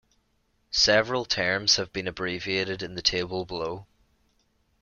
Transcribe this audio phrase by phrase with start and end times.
[0.71, 3.85] Several terms have been abbreviated in the table below.